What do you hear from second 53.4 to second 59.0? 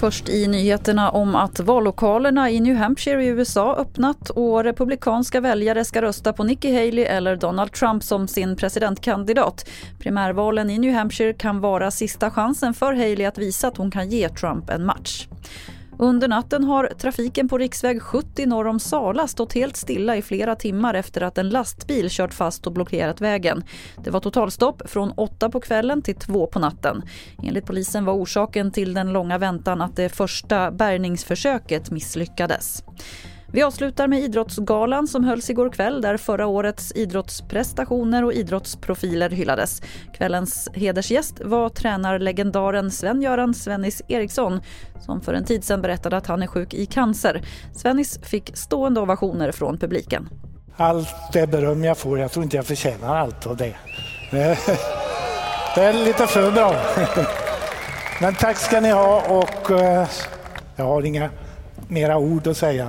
av det. Det är lite för bra. Men tack ska ni